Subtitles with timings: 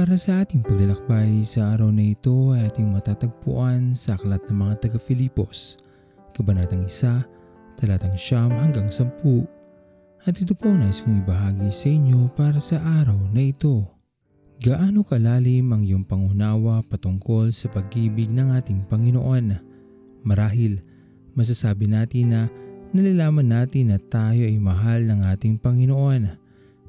[0.00, 4.88] Para sa ating paglalakbay sa araw na ito ay ating matatagpuan sa aklat ng mga
[4.88, 5.76] taga-Filipos,
[6.32, 9.12] Kabanatang 1, talatang siyam hanggang 10.
[10.24, 13.84] At ito po nais kong ibahagi sa inyo para sa araw na ito.
[14.64, 19.52] Gaano kalalim ang iyong pangunawa patungkol sa pag-ibig ng ating Panginoon?
[20.24, 20.80] Marahil,
[21.36, 22.48] masasabi natin na
[22.96, 26.40] nalalaman natin na tayo ay mahal ng ating Panginoon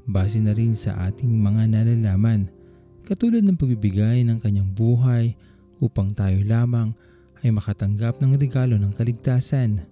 [0.08, 2.61] base na rin sa ating mga nalalaman
[3.02, 5.34] katulad ng pagbibigay ng kanyang buhay
[5.82, 6.94] upang tayo lamang
[7.42, 9.82] ay makatanggap ng regalo ng kaligtasan.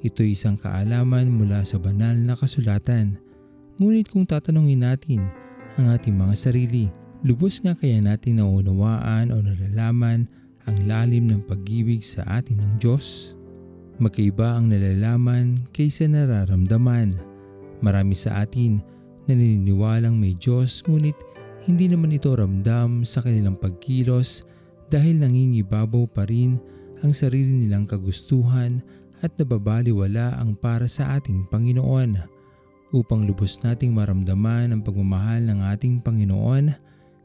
[0.00, 3.16] Ito isang kaalaman mula sa banal na kasulatan.
[3.80, 5.24] Ngunit kung tatanungin natin
[5.80, 6.92] ang ating mga sarili,
[7.24, 10.28] lubos nga kaya natin naunawaan o nalalaman
[10.68, 13.32] ang lalim ng pag-ibig sa atin ng Diyos?
[14.00, 17.16] Magkaiba ang nalalaman kaysa nararamdaman.
[17.80, 18.80] Marami sa atin
[19.24, 21.16] naniniwalang may Diyos ngunit
[21.68, 24.48] hindi naman ito ramdam sa kanilang pagkilos
[24.88, 26.56] dahil nangingibabaw pa rin
[27.04, 28.80] ang sarili nilang kagustuhan
[29.20, 32.16] at nababaliwala ang para sa ating Panginoon.
[32.90, 36.74] Upang lubos nating maramdaman ang pagmamahal ng ating Panginoon,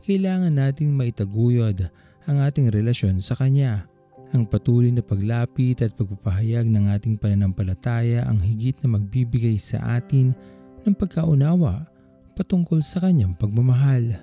[0.05, 1.89] kailangan nating maitaguyod
[2.27, 3.87] ang ating relasyon sa Kanya.
[4.35, 10.35] Ang patuloy na paglapit at pagpapahayag ng ating pananampalataya ang higit na magbibigay sa atin
[10.83, 11.94] ng pagkaunawa
[12.35, 14.19] patungkol sa kanyang pagmamahal.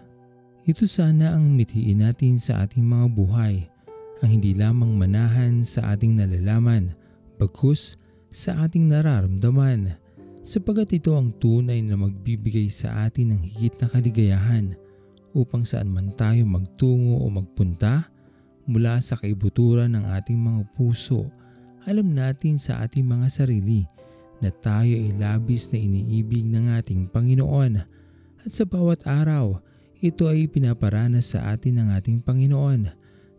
[0.69, 3.67] Ito sana ang mithiin natin sa ating mga buhay,
[4.21, 6.93] ang hindi lamang manahan sa ating nalalaman,
[7.41, 7.97] bagkus
[8.29, 9.97] sa ating nararamdaman,
[10.45, 14.77] sapagat ito ang tunay na magbibigay sa atin ng higit na kaligayahan
[15.33, 18.13] upang saan man tayo magtungo o magpunta
[18.69, 21.27] mula sa kaibuturan ng ating mga puso,
[21.83, 23.83] alam natin sa ating mga sarili
[24.39, 28.02] na tayo ay labis na iniibig ng ating Panginoon
[28.43, 29.63] at sa bawat araw,
[30.03, 32.91] ito ay pinaparanas sa atin ng ating Panginoon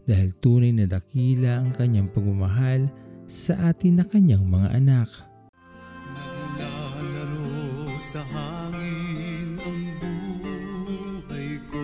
[0.07, 2.87] dahil tunay na dakila ang kanyang pagmamahal
[3.27, 5.11] sa atin na kanyang mga anak.
[6.55, 11.83] Naglalaro sa hangin ang buhay ko.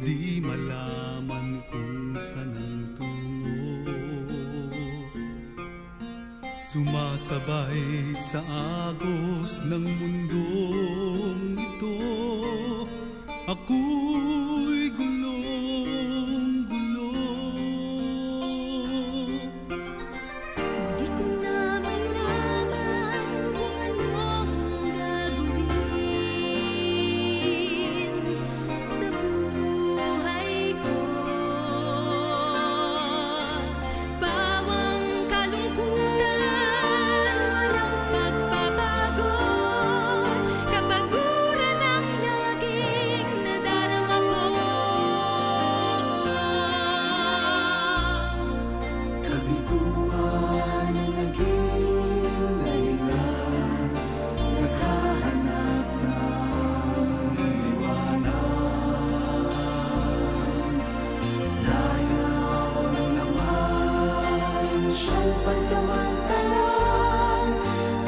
[0.00, 3.60] Di malaman kung saan ang tungo.
[6.64, 8.40] Sumasabay sa
[8.88, 10.89] agos ng mundong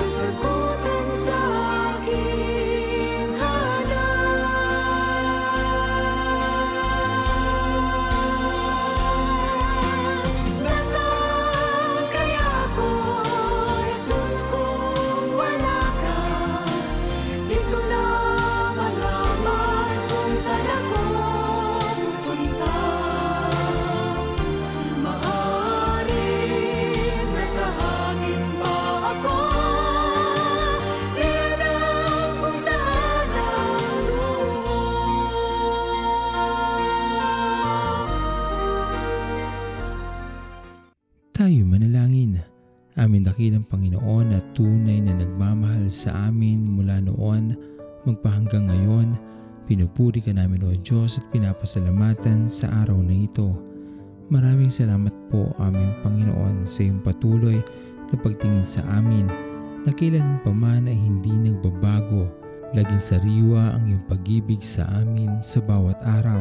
[0.04, 0.51] 色光
[41.42, 42.38] Tayo manalangin.
[42.94, 47.58] Amin dakilang Panginoon at tunay na nagmamahal sa amin mula noon
[48.06, 49.18] magpahanggang ngayon.
[49.66, 53.58] Pinupuri ka namin o Diyos at pinapasalamatan sa araw na ito.
[54.30, 57.58] Maraming salamat po aming Panginoon sa iyong patuloy
[58.06, 59.26] na pagtingin sa amin
[59.82, 62.30] na kailan pa man ay hindi nagbabago.
[62.70, 66.38] Laging sariwa ang iyong pag-ibig sa amin sa bawat araw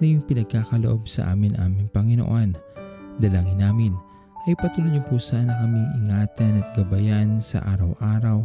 [0.00, 2.56] na iyong pinagkakaloob sa amin aming Panginoon.
[3.20, 3.92] Dalangin namin
[4.42, 8.42] ay patuloy niyo po sana kaming ingatan at gabayan sa araw-araw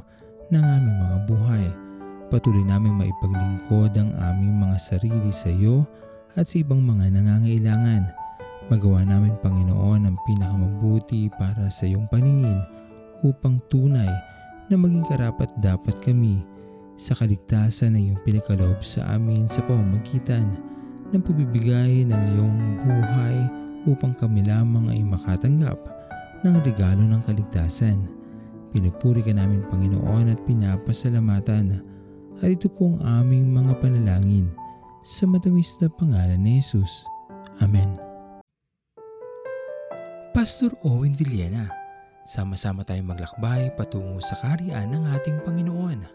[0.53, 1.65] ng aming mga buhay.
[2.29, 5.89] Patuloy namin maipaglingkod ang aming mga sarili sa iyo
[6.37, 8.13] at sa ibang mga nangangailangan.
[8.69, 12.61] Magawa namin Panginoon ang pinakamabuti para sa iyong paningin
[13.25, 14.11] upang tunay
[14.69, 16.45] na maging karapat dapat kami
[16.93, 20.45] sa kaligtasan na iyong pinagkaloob sa amin sa pamamagitan
[21.09, 23.37] ng pagbibigay ng iyong buhay
[23.87, 25.79] upang kami lamang ay makatanggap
[26.43, 27.97] ng regalo ng kaligtasan.
[28.75, 31.81] Pinupuri ka namin Panginoon at pinapasalamatan
[32.37, 34.51] at ito po ang aming mga panalangin
[35.01, 37.07] sa matamis na pangalan ni Jesus.
[37.63, 37.95] Amen.
[40.35, 41.65] Pastor Owen Villena,
[42.29, 46.05] sama-sama tayong maglakbay patungo sa kariyan ng ating Panginoon.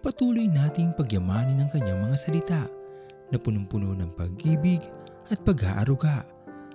[0.00, 2.62] Patuloy nating pagyamanin ang kanyang mga salita
[3.30, 4.82] na punong-puno ng pag-ibig
[5.30, 6.26] at pag-aaruga.